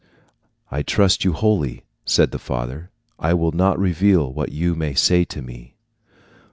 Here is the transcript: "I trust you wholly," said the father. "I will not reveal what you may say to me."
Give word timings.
"I 0.71 0.81
trust 0.81 1.23
you 1.23 1.33
wholly," 1.33 1.83
said 2.05 2.31
the 2.31 2.39
father. 2.39 2.89
"I 3.19 3.35
will 3.35 3.51
not 3.51 3.77
reveal 3.77 4.33
what 4.33 4.51
you 4.51 4.73
may 4.73 4.95
say 4.95 5.23
to 5.25 5.43
me." 5.43 5.75